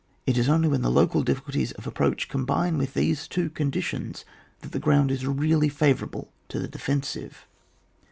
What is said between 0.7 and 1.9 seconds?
the local difficulties of